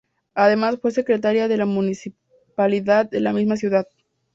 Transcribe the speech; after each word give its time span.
Además 0.33 0.79
fue 0.81 0.89
secretaria 0.89 1.47
de 1.47 1.57
la 1.57 1.67
Municipalidad 1.67 3.05
de 3.07 3.19
la 3.19 3.33
misma 3.33 3.55
ciudad. 3.55 3.87